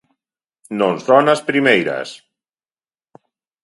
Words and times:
Non 0.79 0.93
só 1.05 1.17
nas 1.23 1.41
primeiras. 1.49 2.09